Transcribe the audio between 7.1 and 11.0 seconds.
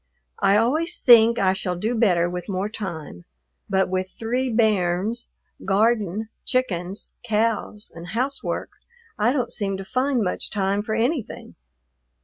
cows, and housework I don't seem to find much time for